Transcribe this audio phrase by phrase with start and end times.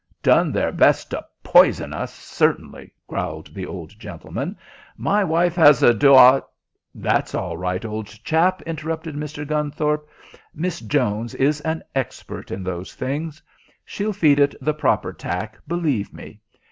[0.23, 4.57] "Done their best to poison us, certainly," growled the old gentleman.
[4.97, 6.43] "My wife has a duo"
[7.11, 9.45] "That's all right, old chap," interrupted Mr.
[9.45, 10.09] Gunthorpe.
[10.55, 13.43] "Miss Jones is an expert in those things.
[13.85, 16.39] She'll feed it the proper tack, believe me.